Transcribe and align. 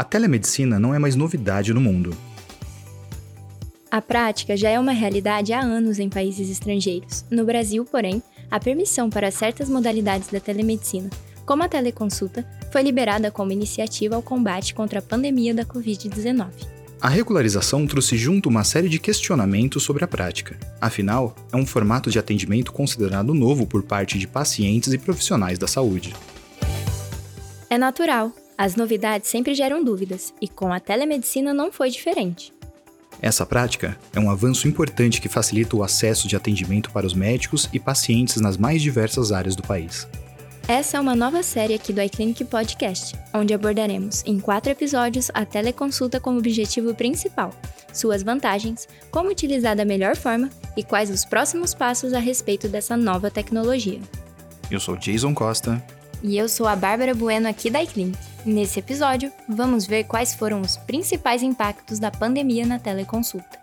A 0.00 0.02
telemedicina 0.02 0.80
não 0.80 0.94
é 0.94 0.98
mais 0.98 1.14
novidade 1.14 1.74
no 1.74 1.80
mundo. 1.82 2.16
A 3.90 4.00
prática 4.00 4.56
já 4.56 4.70
é 4.70 4.80
uma 4.80 4.92
realidade 4.92 5.52
há 5.52 5.60
anos 5.60 5.98
em 5.98 6.08
países 6.08 6.48
estrangeiros. 6.48 7.22
No 7.30 7.44
Brasil, 7.44 7.84
porém, 7.84 8.22
a 8.50 8.58
permissão 8.58 9.10
para 9.10 9.30
certas 9.30 9.68
modalidades 9.68 10.28
da 10.28 10.40
telemedicina, 10.40 11.10
como 11.44 11.64
a 11.64 11.68
teleconsulta, 11.68 12.46
foi 12.72 12.80
liberada 12.80 13.30
como 13.30 13.52
iniciativa 13.52 14.16
ao 14.16 14.22
combate 14.22 14.72
contra 14.72 15.00
a 15.00 15.02
pandemia 15.02 15.52
da 15.52 15.66
Covid-19. 15.66 16.48
A 16.98 17.10
regularização 17.10 17.86
trouxe 17.86 18.16
junto 18.16 18.48
uma 18.48 18.64
série 18.64 18.88
de 18.88 18.98
questionamentos 18.98 19.82
sobre 19.82 20.02
a 20.02 20.08
prática. 20.08 20.56
Afinal, 20.80 21.36
é 21.52 21.56
um 21.58 21.66
formato 21.66 22.10
de 22.10 22.18
atendimento 22.18 22.72
considerado 22.72 23.34
novo 23.34 23.66
por 23.66 23.82
parte 23.82 24.18
de 24.18 24.26
pacientes 24.26 24.94
e 24.94 24.98
profissionais 24.98 25.58
da 25.58 25.66
saúde. 25.66 26.14
É 27.68 27.76
natural. 27.76 28.32
As 28.60 28.76
novidades 28.76 29.30
sempre 29.30 29.54
geram 29.54 29.82
dúvidas, 29.82 30.34
e 30.38 30.46
com 30.46 30.70
a 30.70 30.78
telemedicina 30.78 31.54
não 31.54 31.72
foi 31.72 31.88
diferente. 31.88 32.52
Essa 33.22 33.46
prática 33.46 33.98
é 34.12 34.20
um 34.20 34.30
avanço 34.30 34.68
importante 34.68 35.18
que 35.18 35.30
facilita 35.30 35.74
o 35.74 35.82
acesso 35.82 36.28
de 36.28 36.36
atendimento 36.36 36.90
para 36.90 37.06
os 37.06 37.14
médicos 37.14 37.70
e 37.72 37.80
pacientes 37.80 38.38
nas 38.38 38.58
mais 38.58 38.82
diversas 38.82 39.32
áreas 39.32 39.56
do 39.56 39.62
país. 39.62 40.06
Essa 40.68 40.98
é 40.98 41.00
uma 41.00 41.16
nova 41.16 41.42
série 41.42 41.72
aqui 41.72 41.90
do 41.90 42.02
iClinic 42.02 42.44
Podcast, 42.44 43.16
onde 43.32 43.54
abordaremos, 43.54 44.22
em 44.26 44.38
quatro 44.38 44.70
episódios, 44.70 45.30
a 45.32 45.46
teleconsulta 45.46 46.20
como 46.20 46.38
objetivo 46.38 46.94
principal, 46.94 47.54
suas 47.94 48.22
vantagens, 48.22 48.86
como 49.10 49.30
utilizar 49.30 49.74
da 49.74 49.86
melhor 49.86 50.16
forma 50.16 50.50
e 50.76 50.84
quais 50.84 51.08
os 51.08 51.24
próximos 51.24 51.72
passos 51.72 52.12
a 52.12 52.18
respeito 52.18 52.68
dessa 52.68 52.94
nova 52.94 53.30
tecnologia. 53.30 54.00
Eu 54.70 54.78
sou 54.78 54.98
Jason 54.98 55.32
Costa. 55.32 55.82
E 56.22 56.36
eu 56.36 56.46
sou 56.46 56.66
a 56.66 56.76
Bárbara 56.76 57.14
Bueno 57.14 57.48
aqui 57.48 57.70
da 57.70 57.82
iClinic. 57.82 58.29
Nesse 58.44 58.78
episódio, 58.78 59.30
vamos 59.46 59.86
ver 59.86 60.04
quais 60.04 60.34
foram 60.34 60.62
os 60.62 60.78
principais 60.78 61.42
impactos 61.42 61.98
da 61.98 62.10
pandemia 62.10 62.64
na 62.64 62.78
teleconsulta. 62.78 63.60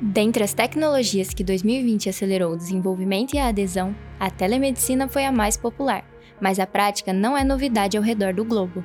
Dentre 0.00 0.42
as 0.42 0.52
tecnologias 0.52 1.32
que 1.32 1.44
2020 1.44 2.08
acelerou 2.08 2.52
o 2.52 2.56
desenvolvimento 2.56 3.34
e 3.34 3.38
a 3.38 3.46
adesão, 3.46 3.94
a 4.18 4.28
telemedicina 4.28 5.08
foi 5.08 5.24
a 5.24 5.32
mais 5.32 5.56
popular, 5.56 6.04
mas 6.40 6.58
a 6.58 6.66
prática 6.66 7.12
não 7.12 7.38
é 7.38 7.44
novidade 7.44 7.96
ao 7.96 8.02
redor 8.02 8.34
do 8.34 8.44
globo. 8.44 8.84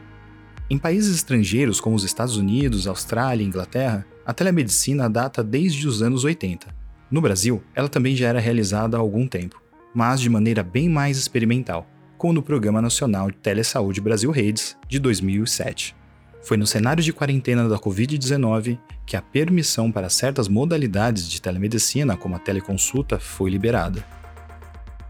Em 0.69 0.77
países 0.77 1.15
estrangeiros 1.15 1.79
como 1.79 1.95
os 1.95 2.03
Estados 2.03 2.35
Unidos, 2.35 2.87
Austrália 2.87 3.41
e 3.41 3.47
Inglaterra, 3.47 4.05
a 4.25 4.33
telemedicina 4.33 5.09
data 5.09 5.41
desde 5.41 5.87
os 5.87 6.01
anos 6.01 6.25
80. 6.25 6.67
No 7.09 7.21
Brasil, 7.21 7.63
ela 7.73 7.87
também 7.87 8.17
já 8.17 8.27
era 8.27 8.39
realizada 8.41 8.97
há 8.97 8.99
algum 8.99 9.25
tempo, 9.25 9.61
mas 9.95 10.19
de 10.19 10.29
maneira 10.29 10.63
bem 10.63 10.89
mais 10.89 11.17
experimental, 11.17 11.87
como 12.17 12.33
no 12.33 12.43
Programa 12.43 12.81
Nacional 12.81 13.31
de 13.31 13.37
Telesaúde 13.37 14.01
Brasil 14.01 14.29
Redes, 14.29 14.75
de 14.89 14.99
2007. 14.99 15.95
Foi 16.43 16.57
no 16.57 16.67
cenário 16.67 17.01
de 17.01 17.13
quarentena 17.13 17.69
da 17.69 17.79
Covid-19 17.79 18.77
que 19.05 19.15
a 19.15 19.21
permissão 19.21 19.89
para 19.89 20.09
certas 20.09 20.49
modalidades 20.49 21.29
de 21.29 21.41
telemedicina, 21.41 22.17
como 22.17 22.35
a 22.35 22.39
teleconsulta, 22.39 23.17
foi 23.17 23.49
liberada. 23.49 24.05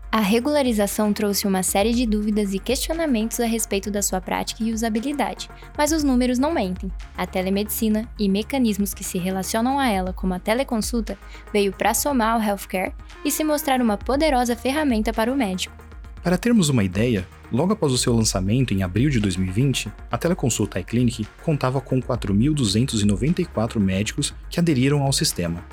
A 0.09 0.22
regularização 0.22 1.11
trouxe 1.11 1.45
uma 1.45 1.61
série 1.61 1.94
de 1.94 2.05
dúvidas 2.05 2.53
e 2.53 2.59
questionamentos 2.59 3.41
a 3.41 3.45
respeito 3.45 3.91
da 3.91 4.02
sua 4.02 4.22
prática 4.22 4.63
e 4.63 4.72
usabilidade, 4.72 5.50
mas 5.77 5.91
os 5.91 6.02
números 6.02 6.39
não 6.39 6.53
mentem. 6.53 6.89
A 7.16 7.27
telemedicina 7.27 8.09
e 8.17 8.30
mecanismos 8.30 8.94
que 8.94 9.03
se 9.03 9.17
relacionam 9.17 9.78
a 9.78 9.89
ela, 9.89 10.13
como 10.13 10.33
a 10.33 10.39
teleconsulta, 10.39 11.17
veio 11.52 11.73
para 11.73 11.94
somar 11.94 12.35
ao 12.35 12.41
healthcare 12.41 12.94
e 13.25 13.29
se 13.29 13.44
mostrar 13.44 13.81
uma 13.81 13.97
poderosa 13.97 14.56
ferramenta 14.56 15.12
para 15.12 15.31
o 15.31 15.35
médico. 15.35 15.75
Para 16.23 16.38
termos 16.38 16.69
uma 16.69 16.84
ideia, 16.84 17.28
logo 17.51 17.73
após 17.73 17.91
o 17.91 17.97
seu 17.97 18.13
lançamento 18.13 18.73
em 18.73 18.84
abril 18.84 19.09
de 19.09 19.19
2020, 19.19 19.91
a 20.09 20.17
teleconsulta 20.17 20.79
iClinic 20.79 21.28
contava 21.44 21.79
com 21.81 22.01
4.294 22.01 23.79
médicos 23.79 24.34
que 24.50 24.59
aderiram 24.59 25.03
ao 25.03 25.13
sistema, 25.13 25.63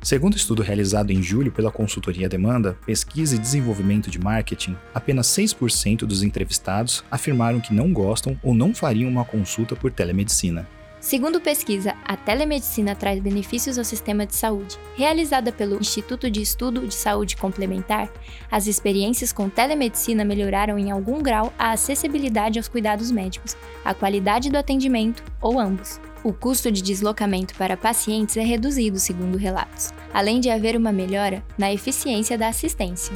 Segundo 0.00 0.36
estudo 0.36 0.62
realizado 0.62 1.10
em 1.10 1.22
julho 1.22 1.50
pela 1.50 1.72
consultoria 1.72 2.28
Demanda, 2.28 2.78
Pesquisa 2.86 3.34
e 3.34 3.38
Desenvolvimento 3.38 4.10
de 4.10 4.18
Marketing, 4.18 4.76
apenas 4.94 5.26
6% 5.26 6.00
dos 6.00 6.22
entrevistados 6.22 7.04
afirmaram 7.10 7.60
que 7.60 7.74
não 7.74 7.92
gostam 7.92 8.38
ou 8.42 8.54
não 8.54 8.74
fariam 8.74 9.10
uma 9.10 9.24
consulta 9.24 9.74
por 9.74 9.90
telemedicina. 9.90 10.66
Segundo 11.00 11.40
pesquisa, 11.40 11.94
a 12.04 12.16
telemedicina 12.16 12.94
traz 12.94 13.20
benefícios 13.20 13.78
ao 13.78 13.84
sistema 13.84 14.26
de 14.26 14.34
saúde. 14.34 14.76
Realizada 14.96 15.52
pelo 15.52 15.80
Instituto 15.80 16.28
de 16.28 16.42
Estudo 16.42 16.86
de 16.86 16.94
Saúde 16.94 17.36
Complementar, 17.36 18.10
as 18.50 18.66
experiências 18.66 19.32
com 19.32 19.48
telemedicina 19.48 20.24
melhoraram 20.24 20.76
em 20.76 20.90
algum 20.90 21.22
grau 21.22 21.52
a 21.56 21.70
acessibilidade 21.70 22.58
aos 22.58 22.66
cuidados 22.66 23.12
médicos, 23.12 23.56
a 23.84 23.94
qualidade 23.94 24.50
do 24.50 24.58
atendimento 24.58 25.22
ou 25.40 25.60
ambos. 25.60 26.00
O 26.24 26.32
custo 26.32 26.70
de 26.70 26.82
deslocamento 26.82 27.54
para 27.54 27.76
pacientes 27.76 28.36
é 28.36 28.42
reduzido, 28.42 28.98
segundo 28.98 29.38
relatos, 29.38 29.92
além 30.12 30.40
de 30.40 30.50
haver 30.50 30.76
uma 30.76 30.90
melhora 30.90 31.44
na 31.56 31.72
eficiência 31.72 32.36
da 32.36 32.48
assistência. 32.48 33.14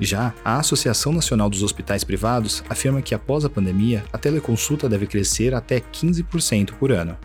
Já 0.00 0.34
a 0.44 0.58
Associação 0.58 1.12
Nacional 1.12 1.50
dos 1.50 1.62
Hospitais 1.62 2.02
Privados 2.02 2.64
afirma 2.68 3.02
que 3.02 3.14
após 3.14 3.44
a 3.44 3.50
pandemia, 3.50 4.02
a 4.12 4.18
teleconsulta 4.18 4.88
deve 4.88 5.06
crescer 5.06 5.54
até 5.54 5.78
15% 5.78 6.72
por 6.72 6.90
ano. 6.90 7.16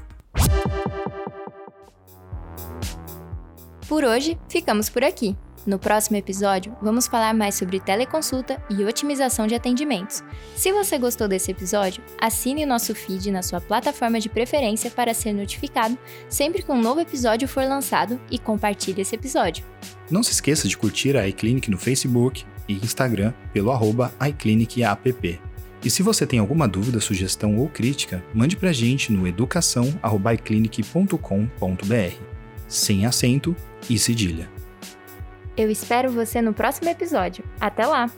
Por 3.87 4.03
hoje, 4.03 4.37
ficamos 4.49 4.89
por 4.89 5.03
aqui. 5.03 5.35
No 5.67 5.77
próximo 5.77 6.15
episódio, 6.15 6.73
vamos 6.81 7.05
falar 7.07 7.33
mais 7.33 7.55
sobre 7.55 7.81
teleconsulta 7.81 8.63
e 8.69 8.85
otimização 8.85 9.45
de 9.45 9.53
atendimentos. 9.53 10.23
Se 10.55 10.71
você 10.71 10.97
gostou 10.97 11.27
desse 11.27 11.51
episódio, 11.51 12.01
assine 12.17 12.65
nosso 12.65 12.95
feed 12.95 13.29
na 13.31 13.43
sua 13.43 13.59
plataforma 13.59 14.17
de 14.17 14.29
preferência 14.29 14.89
para 14.89 15.13
ser 15.13 15.33
notificado 15.33 15.97
sempre 16.29 16.63
que 16.63 16.71
um 16.71 16.81
novo 16.81 17.01
episódio 17.01 17.49
for 17.49 17.65
lançado 17.65 18.17
e 18.31 18.39
compartilhe 18.39 19.01
esse 19.01 19.13
episódio. 19.13 19.65
Não 20.09 20.23
se 20.23 20.31
esqueça 20.31 20.69
de 20.69 20.77
curtir 20.77 21.17
a 21.17 21.27
iClinic 21.27 21.69
no 21.69 21.77
Facebook 21.77 22.45
e 22.65 22.75
Instagram 22.75 23.33
pelo 23.51 23.69
arroba 23.69 24.13
iClinicApp. 24.25 25.41
E 25.83 25.89
se 25.89 26.01
você 26.01 26.25
tem 26.25 26.39
alguma 26.39 26.65
dúvida, 26.65 27.01
sugestão 27.01 27.57
ou 27.57 27.67
crítica, 27.67 28.23
mande 28.33 28.55
pra 28.55 28.71
gente 28.71 29.11
no 29.11 29.27
educação.iclinic.com.br, 29.27 32.15
sem 32.69 33.05
acento 33.05 33.53
e 33.89 33.99
cedilha. 33.99 34.55
Eu 35.57 35.71
espero 35.71 36.11
você 36.11 36.41
no 36.41 36.53
próximo 36.53 36.87
episódio. 36.87 37.43
Até 37.59 37.85
lá! 37.85 38.11